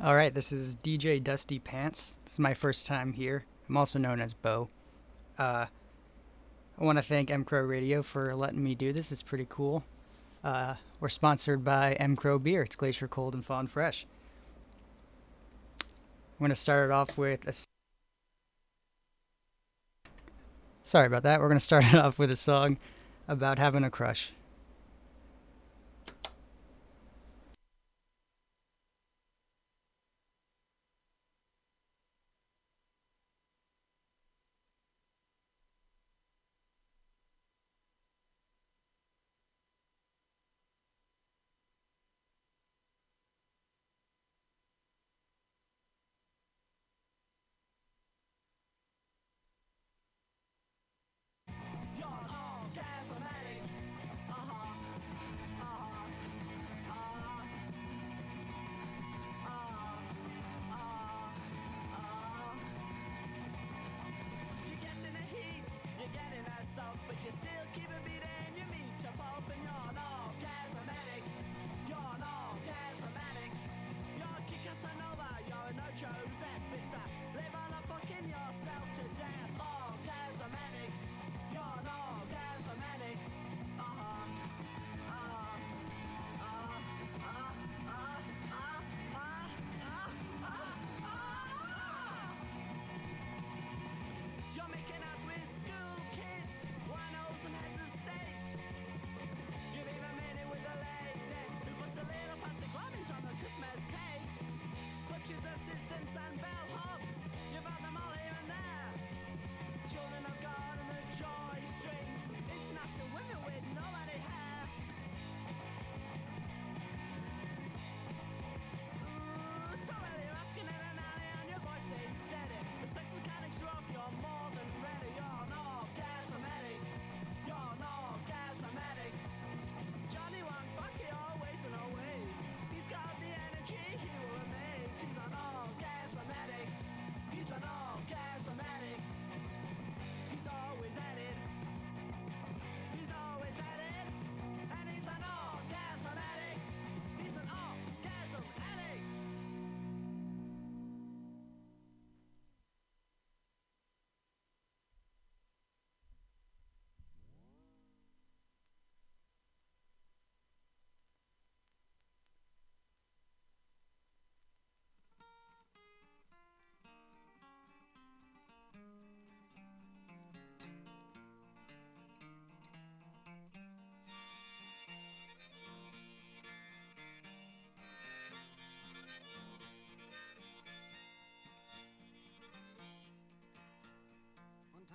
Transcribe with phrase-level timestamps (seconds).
[0.00, 2.20] All right, this is DJ Dusty Pants.
[2.22, 3.46] This is my first time here.
[3.68, 4.68] I'm also known as Bo.
[5.36, 5.66] Uh,
[6.78, 9.10] I want to thank M Crow Radio for letting me do this.
[9.10, 9.82] It's pretty cool.
[10.44, 12.62] Uh, we're sponsored by M Crow Beer.
[12.62, 14.06] It's Glacier Cold and Fawn Fresh.
[15.80, 15.88] I'm
[16.38, 17.54] going to start it off with a.
[20.84, 21.40] Sorry about that.
[21.40, 22.76] We're going to start it off with a song
[23.26, 24.32] about having a crush.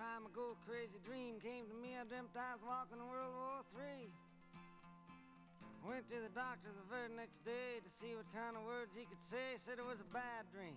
[0.03, 1.96] Time ago, crazy dream came to me.
[1.96, 4.12] I dreamt I was walking in World War III.
[5.88, 9.08] Went to the doctor the very next day to see what kind of words he
[9.08, 9.56] could say.
[9.64, 10.75] Said it was a bad dream.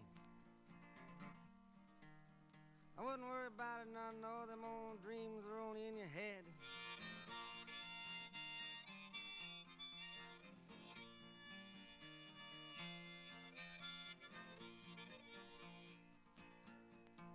[2.94, 4.46] I wouldn't worry about it none, no.
[4.46, 6.46] Them old dreams are only in your head.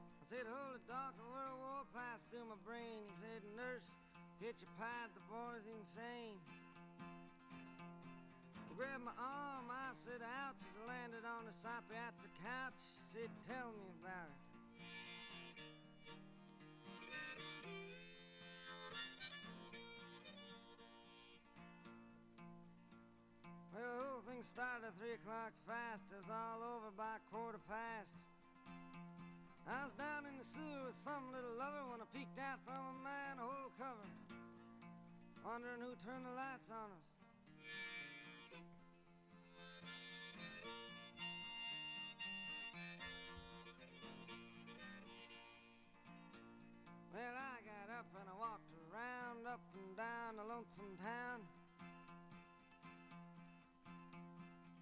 [0.07, 3.01] I said, hold it, doc, a World War passed through my brain.
[3.09, 3.89] He said, nurse,
[4.37, 6.37] get your pad, the boy's insane.
[8.69, 12.77] He grabbed my arm, I said, ouch, as I landed on the psychiatric couch.
[13.13, 14.39] He said, tell me about it.
[23.73, 26.05] Well, the whole thing started at 3 o'clock fast.
[26.13, 28.13] It was all over by quarter past.
[29.67, 32.81] I was down in the sewer with some little lover when I peeked out from
[32.81, 34.09] a manhole cover,
[35.45, 37.07] wondering who turned the lights on us.
[47.13, 51.60] Well, I got up and I walked around, up and down the lonesome town.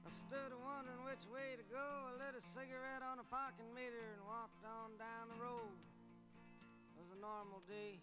[0.10, 1.78] I stood wondering which way to go.
[1.78, 5.78] I lit a cigarette on a parking meter and walked on down the road.
[6.98, 8.02] It was a normal day.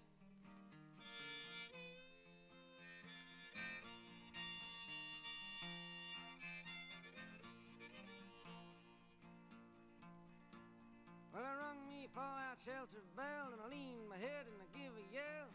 [11.35, 14.95] Well, I rung me fallout shelter bell and I leaned my head and I give
[14.95, 15.51] a yell.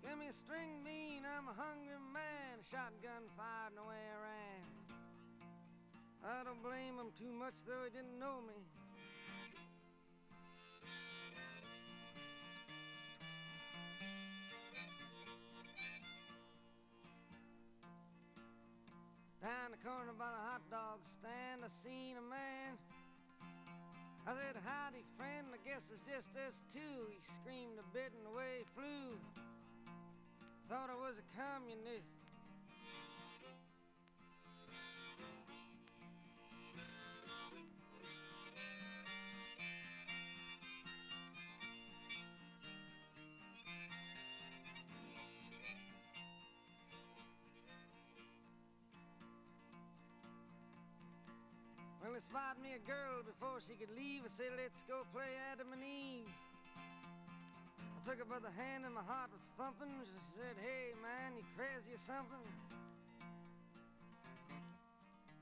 [0.00, 2.56] Give me a string bean, I'm a hungry man.
[2.56, 4.17] A shotgun fired and away I.
[6.28, 8.52] I don't blame him too much, though he didn't know me.
[19.40, 22.76] Down the corner by the hot dog stand, I seen a man.
[24.28, 27.08] I said, Howdy, friend, I guess it's just us two.
[27.08, 29.16] He screamed a bit and away he flew.
[30.68, 32.17] Thought I was a communist.
[52.28, 54.20] Spotted me a girl before she could leave.
[54.20, 56.28] I said, let's go play Adam and Eve.
[56.76, 59.88] I took her by the hand and my heart was thumping.
[60.04, 62.44] She said, hey, man, you crazy or something?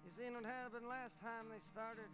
[0.06, 2.06] You seen what happened last time they started?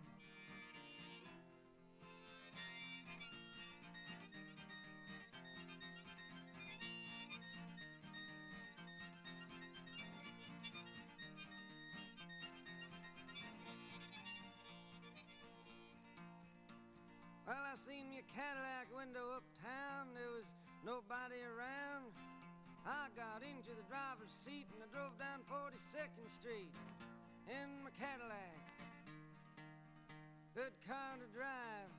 [17.87, 20.15] Seen a Cadillac window uptown.
[20.15, 20.47] There was
[20.87, 22.15] nobody around.
[22.87, 26.71] I got into the driver's seat and I drove down 42nd Street
[27.51, 28.63] in my Cadillac.
[30.55, 31.91] Good car to drive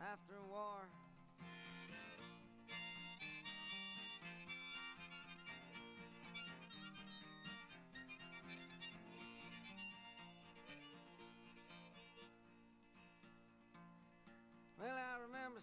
[0.00, 0.84] after a war.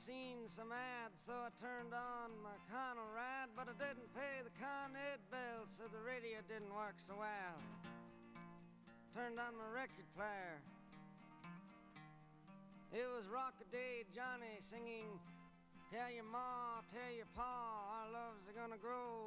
[0.02, 4.98] Seeing some ads, so I turned on my Conelrad, but I didn't pay the Con
[4.98, 7.62] Ed bill, so the radio didn't work so well.
[9.14, 10.58] Turned on my record player.
[12.90, 15.06] It was Rockaday Johnny singing,
[15.94, 19.22] Tell your ma, tell your pa, our loves are gonna grow.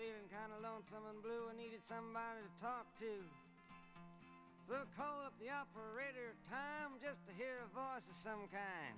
[0.00, 3.12] Feeling kind of lonesome and blue and needed somebody to talk to.
[4.64, 8.96] So I called up the operator time just to hear a voice of some kind.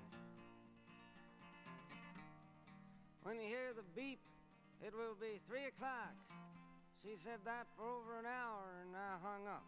[3.27, 4.23] When you hear the beep,
[4.79, 6.15] it will be three o'clock.
[7.03, 9.67] She said that for over an hour and I hung up.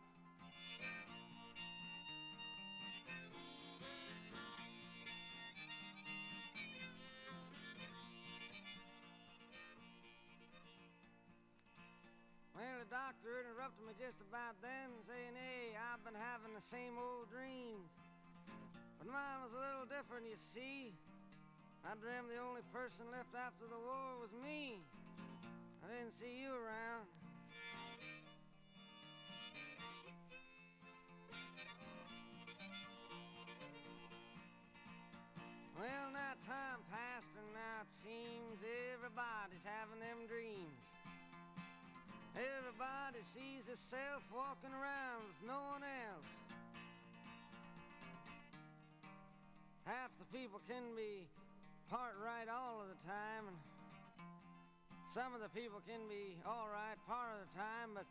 [12.65, 17.29] The doctor interrupted me just about then, saying, Hey, I've been having the same old
[17.29, 17.93] dreams.
[18.97, 20.97] But mine was a little different, you see.
[21.85, 24.81] I dreamed the only person left after the war was me.
[25.85, 27.05] I didn't see you around.
[35.77, 38.65] Well, now time passed, and now it seems
[38.97, 40.94] everybody's having them dreams.
[42.35, 46.31] Everybody sees herself walking around with no one else.
[49.87, 51.31] Half the people can be
[51.87, 53.59] part right all of the time, and
[55.15, 58.09] some of the people can be all right part of the time, but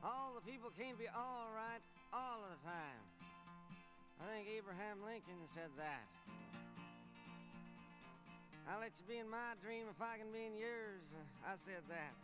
[0.00, 3.04] all the people can't be all right all of the time.
[4.16, 6.08] I think Abraham Lincoln said that.
[8.64, 11.04] I'll let you be in my dream if I can be in yours.
[11.12, 12.14] Uh, I said that.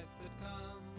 [0.00, 0.89] life that comes.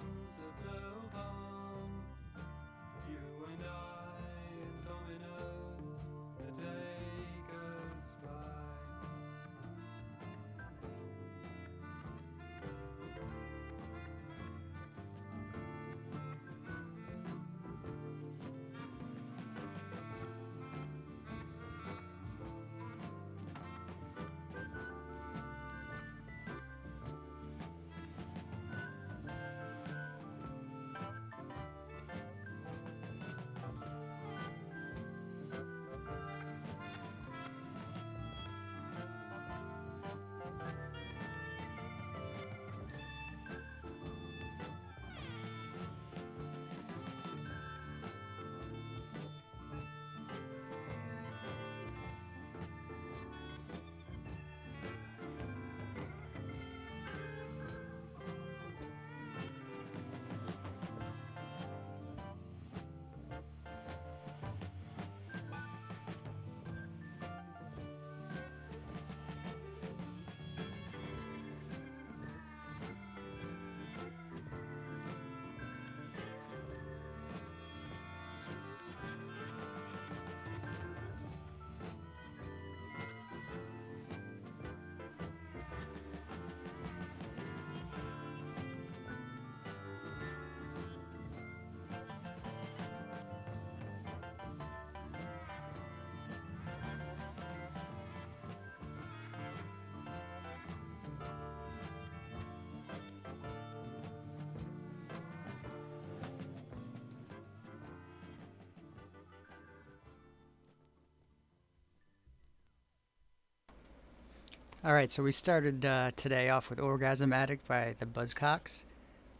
[114.83, 118.85] All right, so we started uh, today off with Orgasm Addict by the Buzzcocks.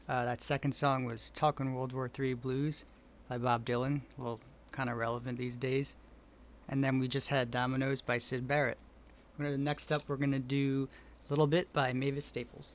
[0.07, 2.85] Uh, that second song was Talking World War III Blues
[3.27, 4.39] by Bob Dylan, a little
[4.71, 5.95] kind of relevant these days.
[6.69, 8.77] And then we just had Dominoes by Syd Barrett.
[9.39, 10.87] Next up, we're going to do
[11.27, 12.73] Little Bit by Mavis Staples.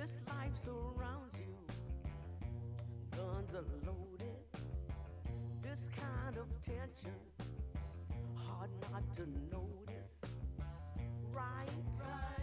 [0.00, 1.56] This life surrounds you.
[3.10, 4.38] Guns are loaded.
[5.60, 7.18] This kind of tension,
[8.36, 10.14] hard not to notice.
[11.34, 12.37] Right, right.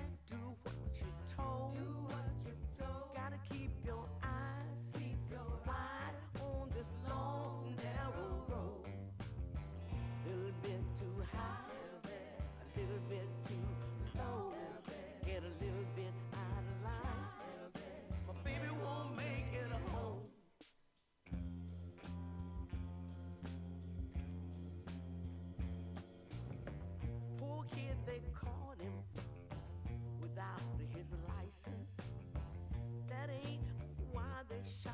[34.66, 34.92] Why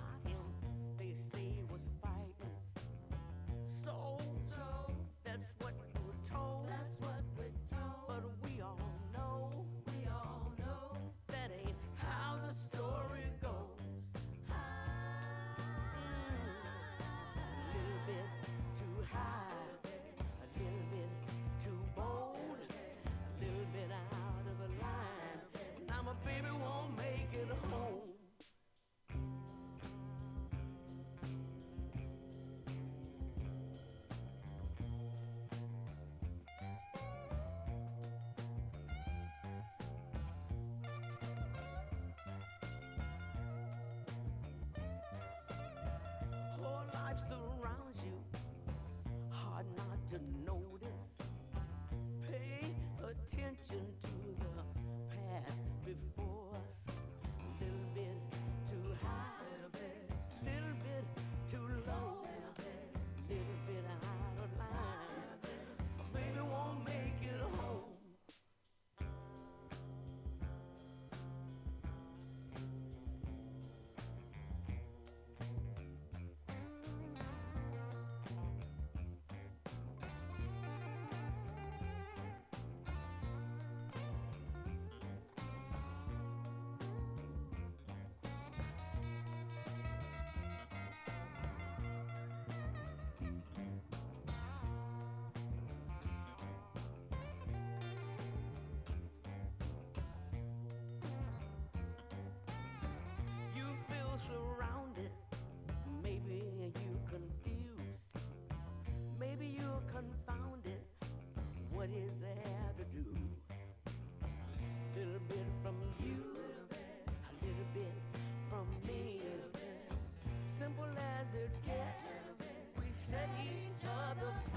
[124.21, 124.50] each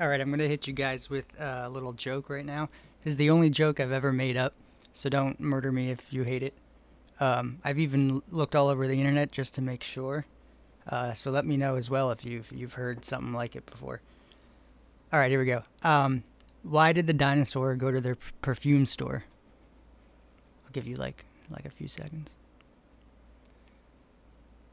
[0.00, 2.68] All right, I'm going to hit you guys with a little joke right now.
[3.02, 4.54] This is the only joke I've ever made up,
[4.92, 6.54] so don't murder me if you hate it.
[7.20, 10.26] Um, I've even looked all over the internet just to make sure.
[10.86, 14.00] Uh, so let me know as well if you've you've heard something like it before.
[15.12, 15.62] All right, here we go.
[15.82, 16.22] Um,
[16.62, 19.24] why did the dinosaur go to their p- perfume store?
[20.64, 22.36] I'll give you like like a few seconds.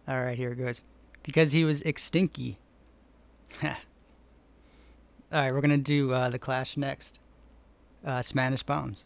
[0.07, 0.83] All right, here it goes.
[1.23, 2.57] Because he was extinky.
[5.35, 7.19] All right, we're gonna do uh, the Clash next.
[8.05, 9.05] Uh, Spanish bombs.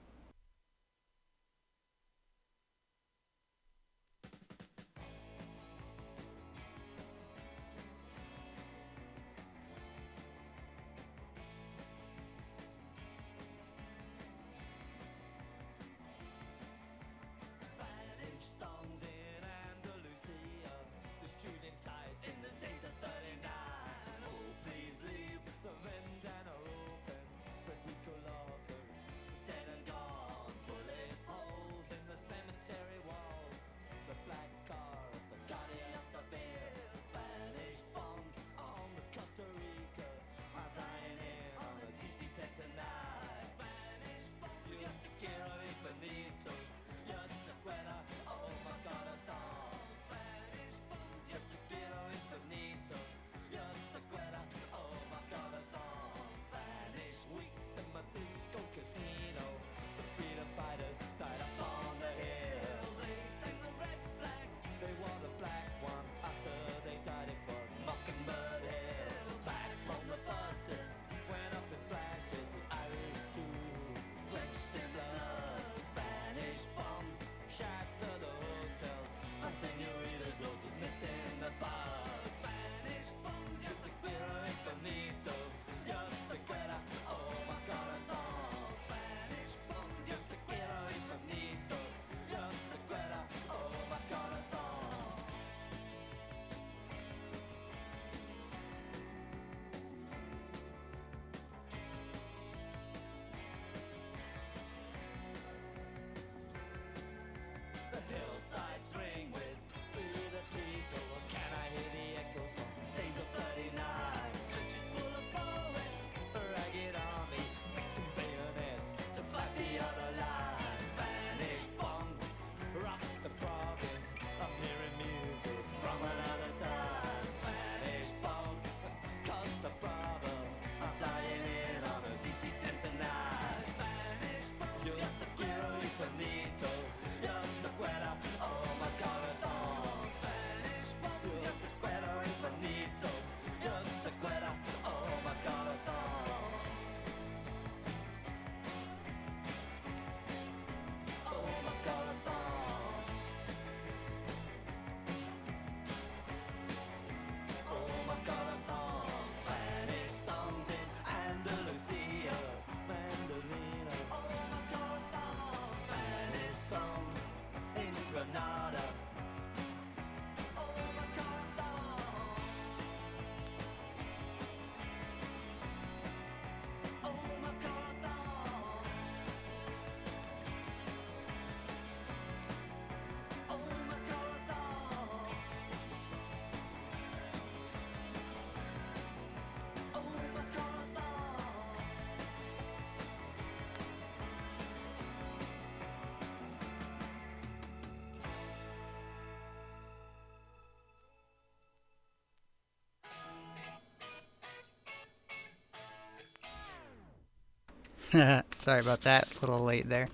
[208.58, 210.08] Sorry about that, a little late there.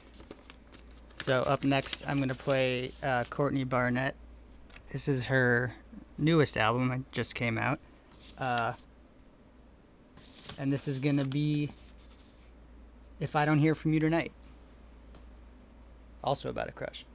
[1.15, 4.15] So up next, I'm going to play uh, Courtney Barnett.
[4.91, 5.73] This is her
[6.17, 7.79] newest album It just came out.
[8.37, 8.73] Uh,
[10.57, 11.69] and this is going to be
[13.21, 14.33] If I Don't Hear From You Tonight.
[16.21, 17.05] Also about a crush.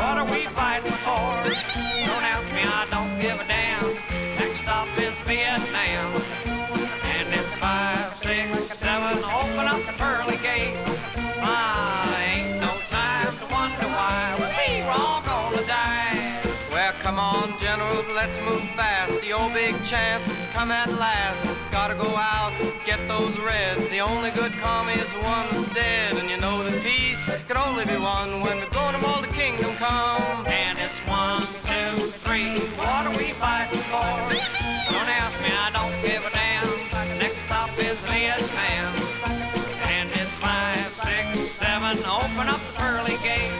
[0.00, 1.28] What are we fighting for?
[2.08, 3.84] Don't ask me, I don't give a damn.
[4.40, 6.08] Next stop is Vietnam.
[7.04, 10.80] And it's five, six, seven, open up the pearly gates.
[11.44, 16.40] My, ain't no time to wonder why we are all gonna die.
[16.72, 19.20] Well, come on, General, let's move fast.
[19.20, 21.46] The old big chance has come at last.
[21.70, 22.52] Gotta go out,
[22.86, 23.86] get those reds.
[23.90, 26.16] The only good commie is the one that's dead.
[26.16, 29.32] And you know that peace can only be won when we're going to all the
[29.32, 30.46] kingdom come.
[30.46, 34.12] And it's one, two, three, what are we fighting for?
[34.92, 36.68] Don't ask me, I don't give a damn.
[37.18, 38.92] Next stop is Vietnam.
[39.96, 43.59] And it's five, six, seven, open up the pearly gates.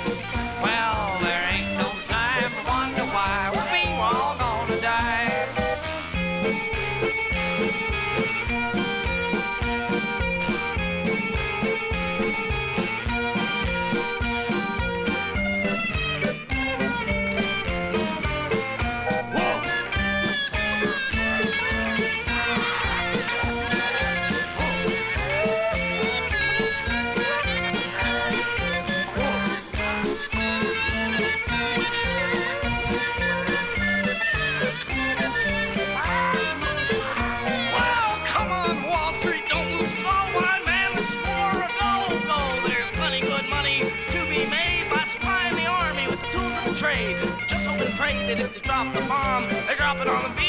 [50.09, 50.41] On the.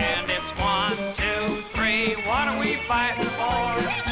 [0.00, 4.07] And it's one, two, three, what are we fighting for?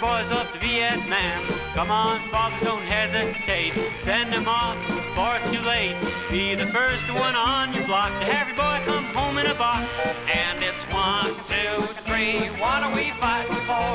[0.00, 1.42] Your boys off to Vietnam.
[1.74, 3.72] Come on, fathers, don't hesitate.
[3.98, 4.76] Send them off
[5.14, 5.96] it's too late.
[6.30, 9.54] Be the first one on your block to have your boy come home in a
[9.54, 9.86] box.
[10.28, 13.94] And it's one, two, three, what are we fighting for?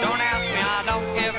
[0.00, 1.35] Don't ask me, I don't give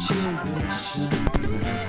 [0.00, 1.79] 欠我什么？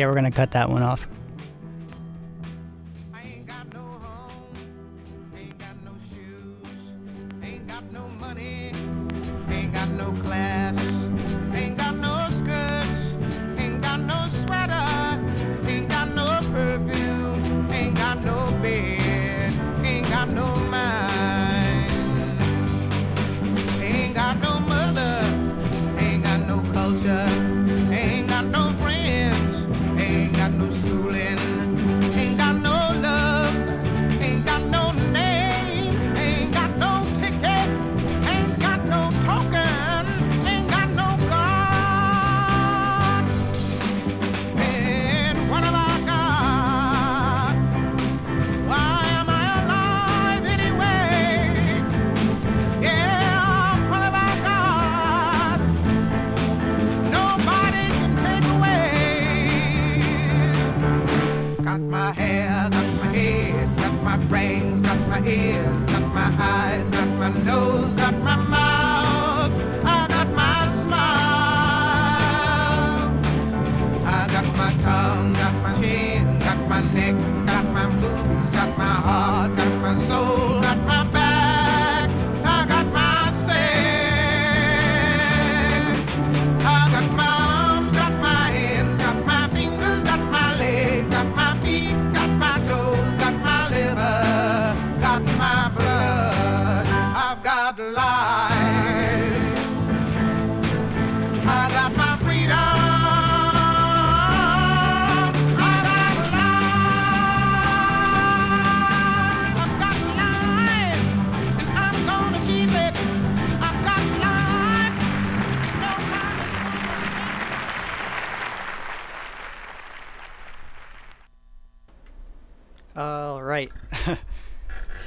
[0.00, 1.06] Yeah, we're gonna cut that one off.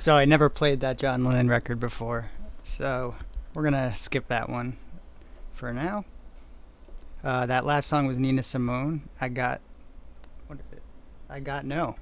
[0.04, 2.30] So I never played that John Lennon record before,
[2.62, 3.16] so
[3.54, 4.76] we're gonna skip that one
[5.54, 6.04] for now.
[7.24, 9.08] Uh, that last song was Nina Simone.
[9.22, 9.62] I got
[10.48, 10.82] what is it?
[11.30, 11.96] I got no.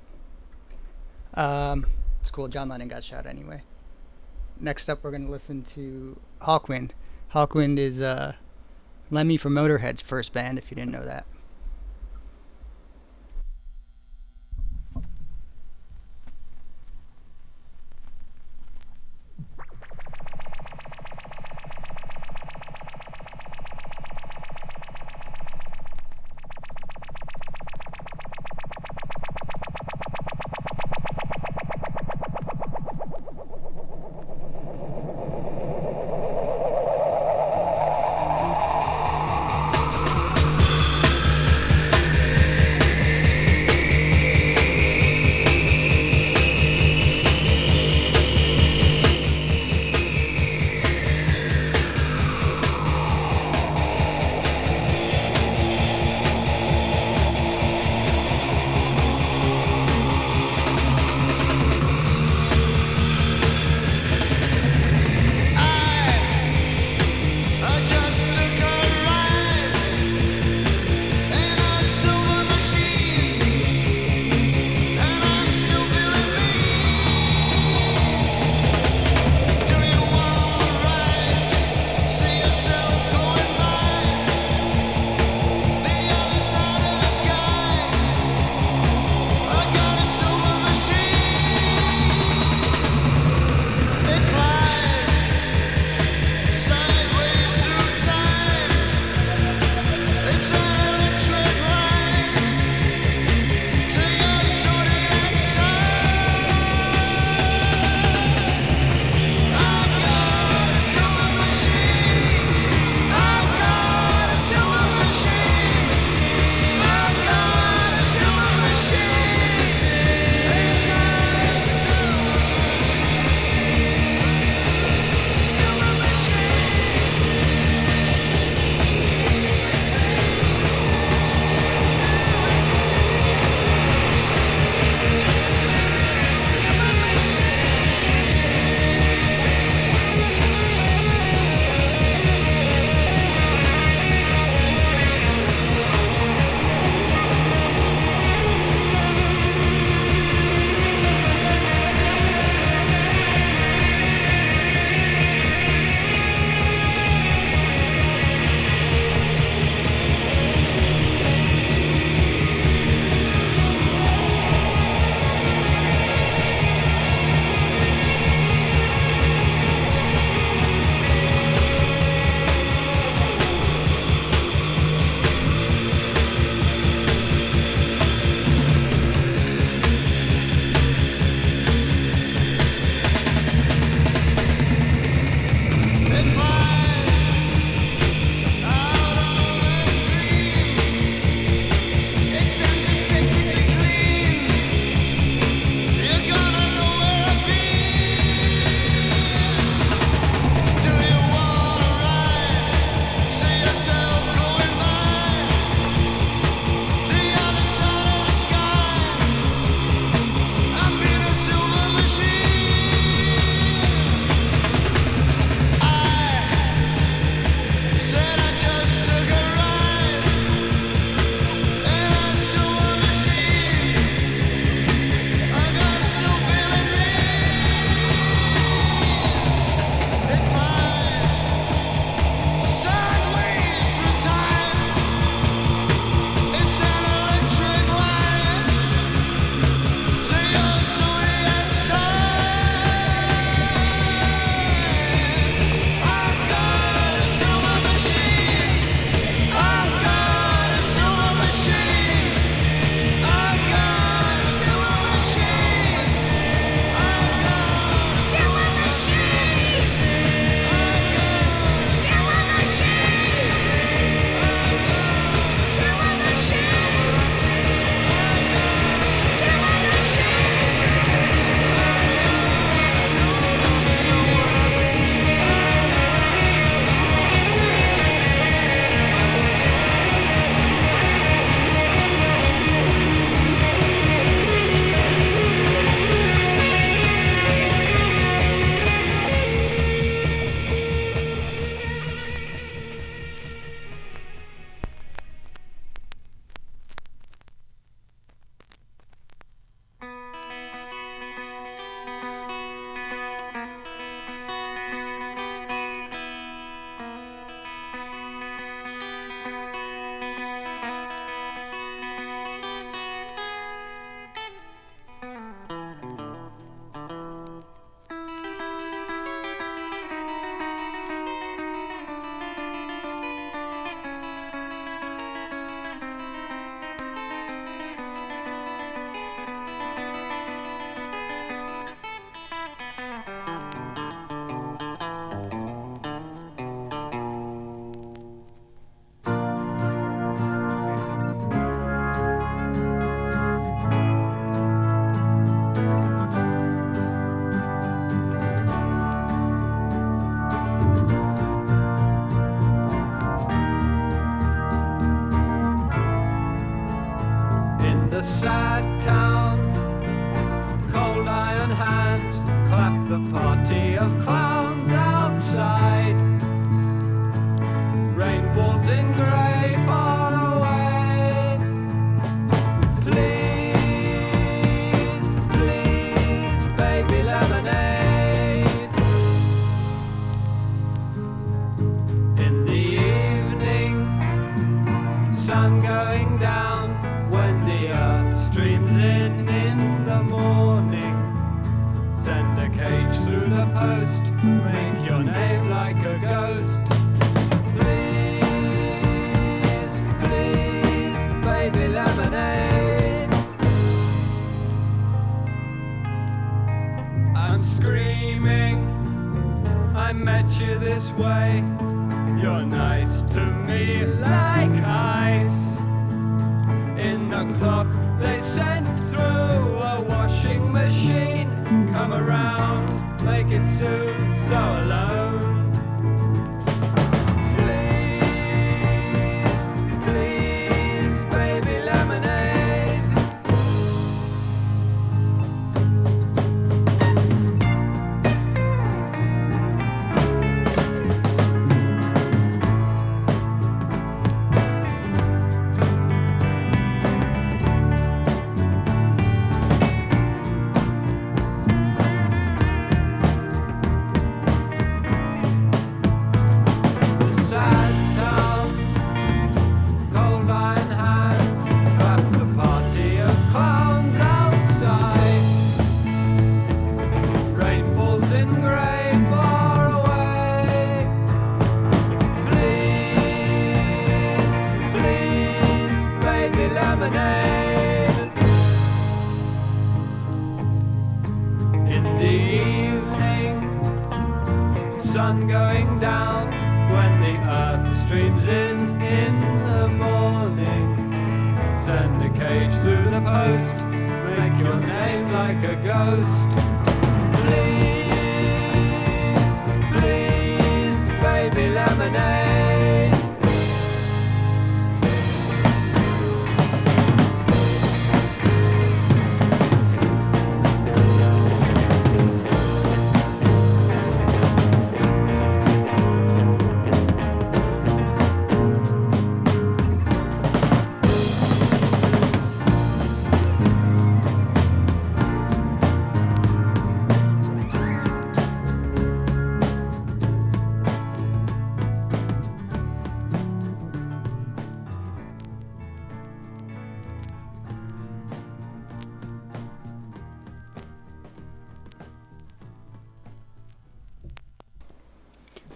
[1.36, 1.86] Um,
[2.22, 2.48] it's cool.
[2.48, 3.62] John Lennon got shot anyway.
[4.60, 6.94] Next up, we're gonna listen to Hawkwind.
[7.36, 8.34] Hawkwind is uh,
[9.12, 10.58] Lemmy from Motorhead's first band.
[10.58, 11.28] If you didn't know that.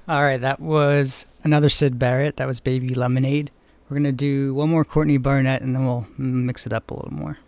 [0.08, 2.38] All right, that was another Syd Barrett.
[2.38, 3.50] That was Baby Lemonade.
[3.90, 6.94] We're going to do one more Courtney Barnett and then we'll mix it up a
[6.94, 7.40] little more.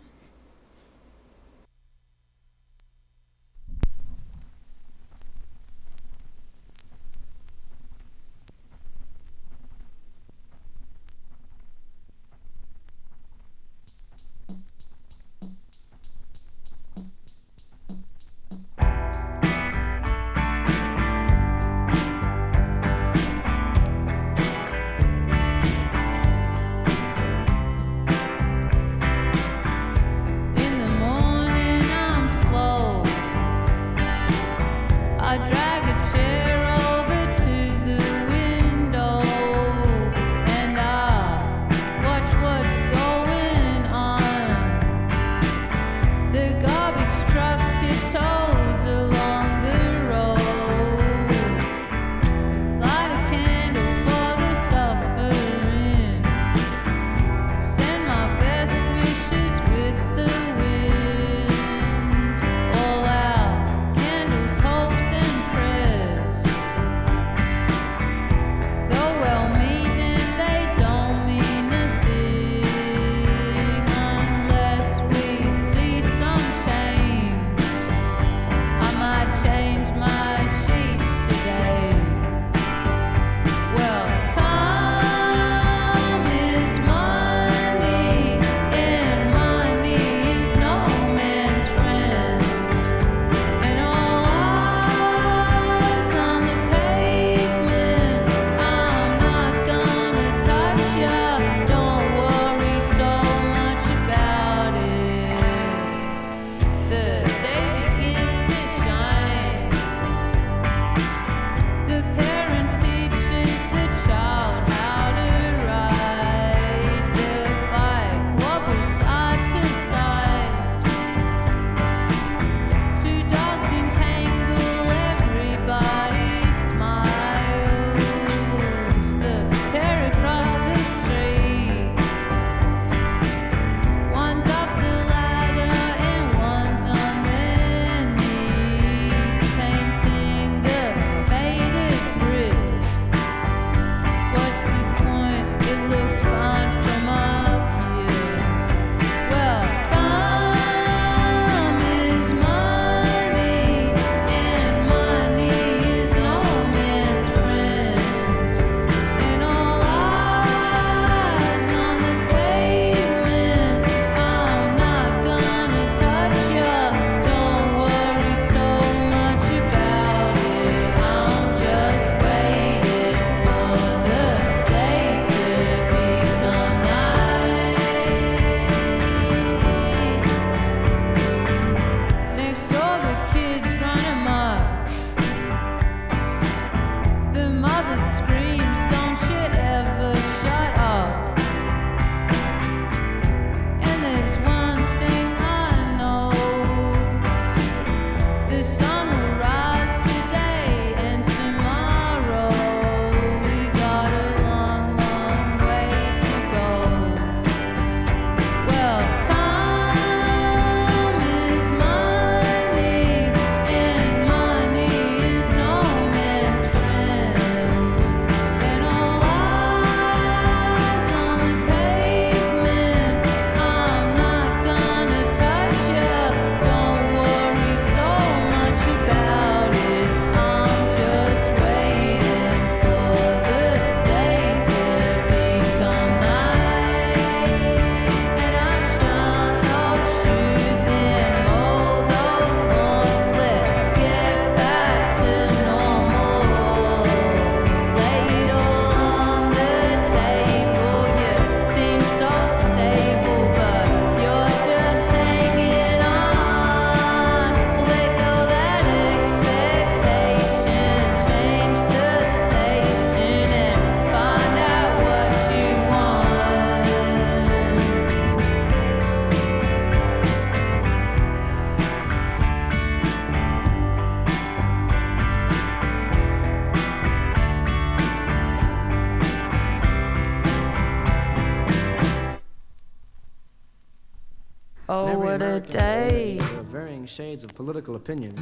[287.18, 288.32] Shades of political opinion.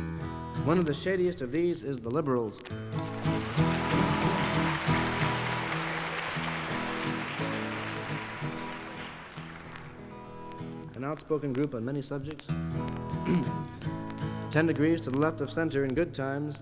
[0.67, 2.61] One of the shadiest of these is the liberals.
[10.95, 12.49] An outspoken group on many subjects.
[14.51, 16.61] 10 degrees to the left of center in good times,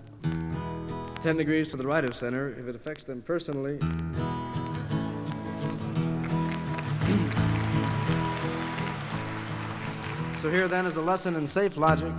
[1.21, 3.77] 10 degrees to the right of center if it affects them personally.
[10.45, 12.13] So here then is a lesson in safe logic.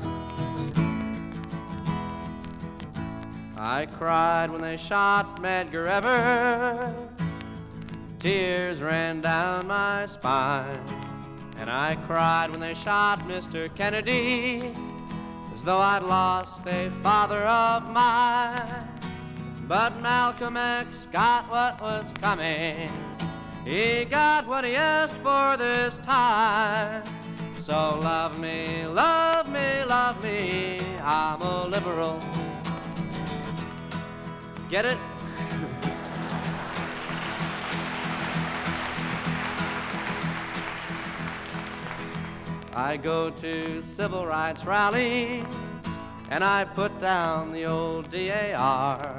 [3.57, 6.93] I cried when they shot Medgar Evers.
[8.19, 10.83] Tears ran down my spine.
[11.59, 13.73] And I cried when they shot Mr.
[13.77, 14.75] Kennedy,
[15.55, 18.89] as though I'd lost a father of mine.
[19.69, 22.91] But Malcolm X got what was coming.
[23.65, 27.05] He got what he asked for this time.
[27.67, 30.79] So love me, love me, love me.
[31.03, 32.23] I'm a liberal.
[34.71, 34.97] Get it?
[42.73, 45.45] I go to civil rights rallies
[46.31, 49.19] and I put down the old DAR.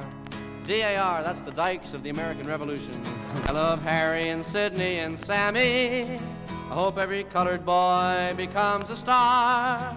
[0.65, 3.03] DAR, that's the dikes of the American Revolution.
[3.47, 6.21] I love Harry and Sidney and Sammy.
[6.69, 9.95] I hope every colored boy becomes a star.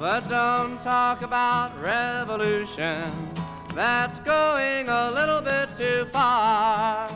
[0.00, 3.12] But don't talk about revolution.
[3.72, 7.08] That's going a little bit too far.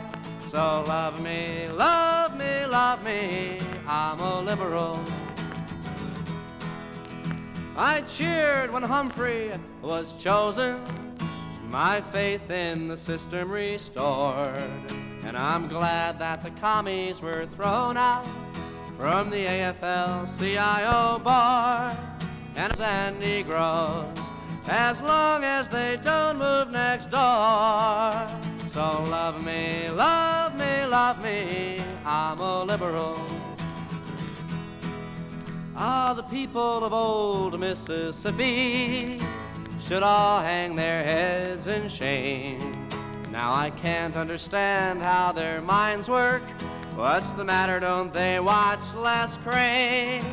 [0.49, 3.59] So love me, love me, love me.
[3.85, 5.03] I'm a liberal.
[7.75, 9.51] I cheered when Humphrey
[9.81, 10.79] was chosen,
[11.69, 14.55] my faith in the system restored.
[15.25, 18.25] And I'm glad that the commies were thrown out
[19.03, 21.93] from the AFL CIO bar
[22.55, 24.17] And and Negroes,
[24.69, 28.11] as long as they don't move next door.
[28.69, 33.19] So love me, love me, love me, I'm a liberal.
[35.75, 39.19] Ah, the people of old Mississippi
[39.81, 42.87] should all hang their heads in shame.
[43.33, 46.43] Now I can't understand how their minds work.
[46.95, 47.79] What's the matter?
[47.79, 50.23] Don't they watch Les Crane?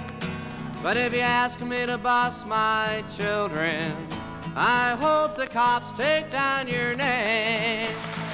[0.83, 3.95] But if you ask me to boss my children,
[4.55, 7.89] I hope the cops take down your name.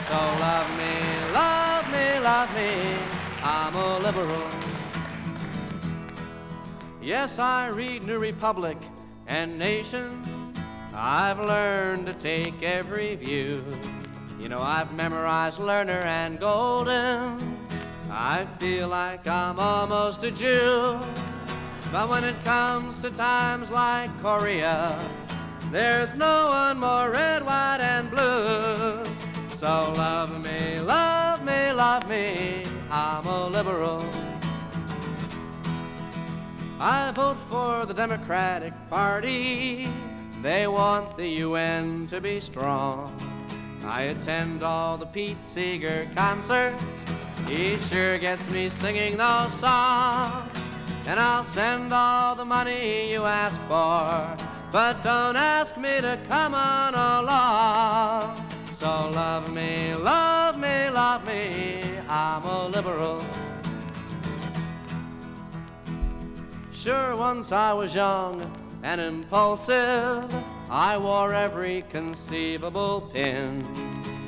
[0.09, 2.99] So love me, love me, love me.
[3.45, 4.51] I'm a liberal.
[7.01, 8.77] Yes, I read New Republic
[9.29, 10.53] and Nation.
[10.93, 13.63] I've learned to take every view.
[14.41, 17.66] You know, I've memorized Lerner and Golden.
[18.11, 20.99] I feel like I'm almost a Jew.
[21.93, 24.99] But when it comes to times like Korea,
[25.71, 29.03] there's no one more red, white, and blue.
[29.55, 32.65] So love me, love me, love me.
[32.91, 34.09] I'm a liberal.
[36.79, 39.89] I vote for the Democratic Party.
[40.43, 43.36] They want the UN to be strong.
[43.87, 46.83] I attend all the Pete Seeger concerts.
[47.47, 50.51] He sure gets me singing those songs.
[51.07, 54.37] And I'll send all the money you ask for.
[54.73, 58.45] But don't ask me to come on along.
[58.73, 61.81] So love me, love me, love me.
[62.09, 63.25] I'm a liberal.
[66.73, 68.51] Sure, once I was young
[68.83, 70.35] and impulsive.
[70.69, 73.65] I wore every conceivable pin.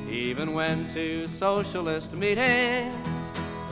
[0.08, 2.94] Even went to socialist meetings.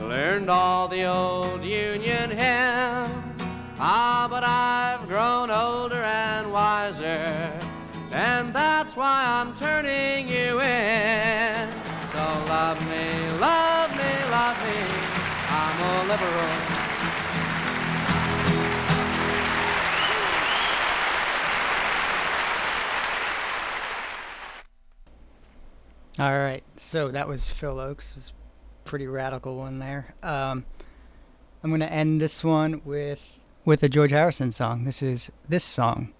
[0.01, 3.41] Learned all the old Union hymns.
[3.79, 7.57] Ah, but I've grown older and wiser.
[8.11, 11.71] And that's why I'm turning you in.
[12.11, 14.77] So love me, love me, love me.
[15.49, 16.76] I'm a liberal.
[26.19, 28.15] All right, so that was Phil Ochs.
[28.15, 28.33] Was
[28.85, 30.15] pretty radical one there.
[30.23, 30.65] Um,
[31.63, 33.21] I'm gonna end this one with
[33.65, 34.85] with a George Harrison song.
[34.85, 36.13] This is this song.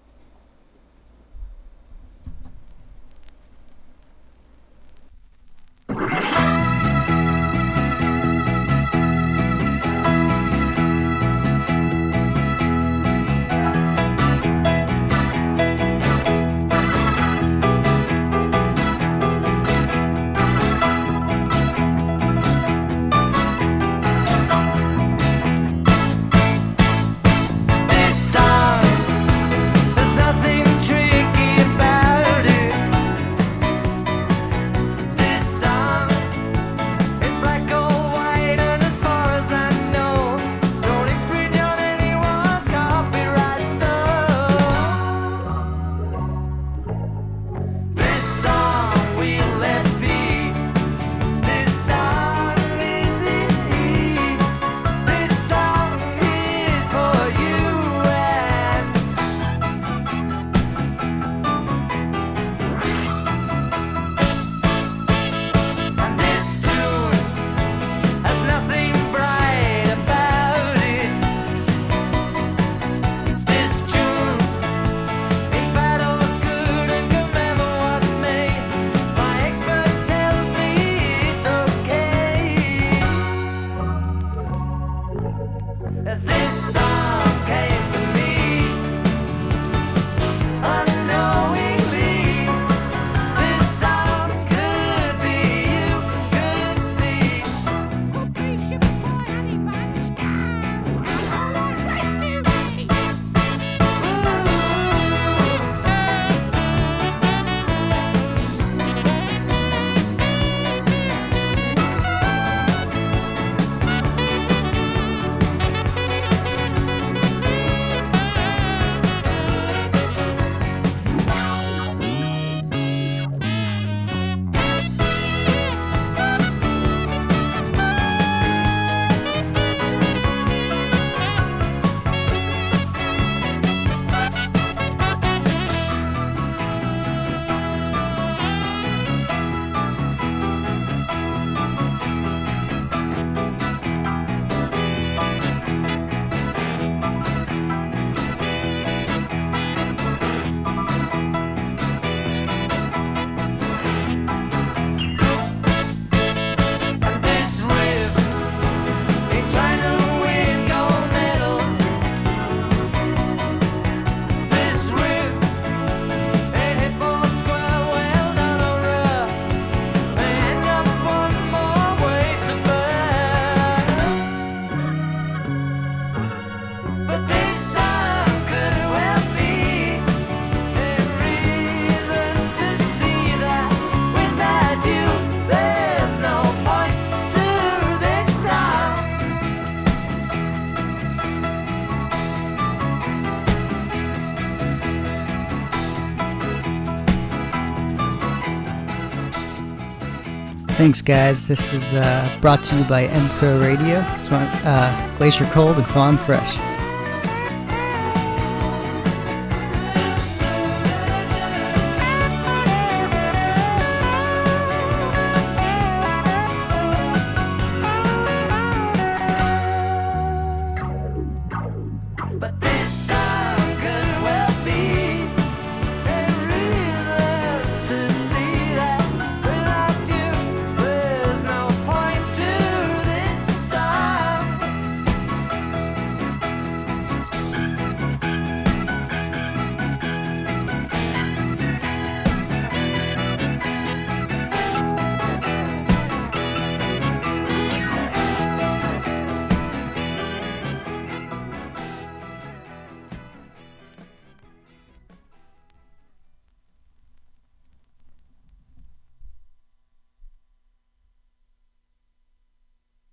[200.78, 201.44] Thanks, guys.
[201.48, 203.28] This is uh, brought to you by M
[203.60, 203.98] Radio.
[204.30, 206.56] Uh, Glacier Cold and Fawn Fresh.